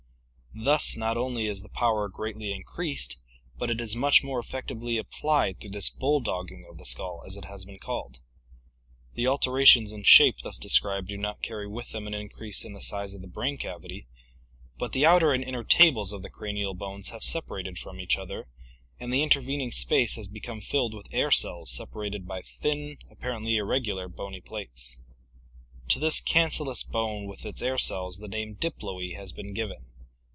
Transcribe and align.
Thus 0.53 0.97
not 0.97 1.15
only 1.15 1.47
is 1.47 1.61
the 1.61 1.69
power 1.69 2.09
greatly 2.09 2.51
increased, 2.51 3.15
but 3.57 3.71
it 3.71 3.79
is 3.79 3.95
much 3.95 4.21
more 4.21 4.37
effectively 4.37 4.97
applied 4.97 5.59
through 5.61 5.69
this 5.69 5.89
"bulldogging" 5.89 6.65
of 6.69 6.77
the 6.77 6.85
skull, 6.85 7.23
as 7.25 7.37
it 7.37 7.45
has 7.45 7.63
been 7.63 7.79
called. 7.79 8.19
The 9.13 9.27
alterations 9.27 9.93
in 9.93 10.03
shape 10.03 10.39
thus 10.43 10.57
described 10.57 11.07
do 11.07 11.15
not 11.17 11.41
carry 11.41 11.69
with 11.69 11.91
them 11.91 12.05
an 12.05 12.13
increase 12.13 12.65
in 12.65 12.73
the 12.73 12.81
size 12.81 13.13
of 13.13 13.21
the 13.21 13.29
brain 13.29 13.57
cavity, 13.57 14.07
but 14.77 14.91
the 14.91 15.05
outer 15.05 15.31
and 15.31 15.41
inner 15.41 15.63
"tables" 15.63 16.11
of 16.11 16.21
the 16.21 16.29
cranial 16.29 16.73
bones 16.73 17.09
have 17.09 17.23
separated 17.23 17.79
from 17.79 18.01
each 18.01 18.17
other 18.17 18.49
and 18.99 19.13
the 19.13 19.23
intervening 19.23 19.71
space 19.71 20.15
has 20.17 20.27
become 20.27 20.59
filled 20.59 20.93
with 20.93 21.07
air 21.13 21.31
cells 21.31 21.71
separated 21.71 22.27
by 22.27 22.41
thin, 22.41 22.97
apparently 23.09 23.55
irregular, 23.55 24.09
bony 24.09 24.41
plates. 24.41 24.99
To 25.87 25.97
this 25.97 26.19
cancellous 26.19 26.83
bone 26.83 27.25
with 27.25 27.45
its 27.45 27.61
air 27.61 27.77
cells 27.77 28.17
the 28.17 28.27
name 28.27 28.55
diploe 28.55 28.99
has 29.15 29.31
been 29.31 29.53
given. 29.53 29.85